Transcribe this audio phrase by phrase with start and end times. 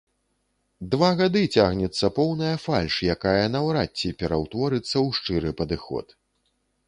[0.93, 6.05] Два гады цягнецца поўная фальш, якая наўрад ці пераўтворыцца ў шчыры падыход.